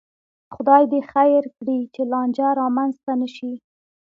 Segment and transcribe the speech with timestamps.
[0.55, 3.53] خدای دې خیر کړي، چې لانجه را منځته نشي